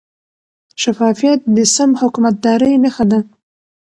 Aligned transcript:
شفافیت 0.81 1.39
د 1.55 1.57
سم 1.75 1.91
حکومتدارۍ 2.01 2.73
نښه 2.83 3.05
ده. 3.11 3.19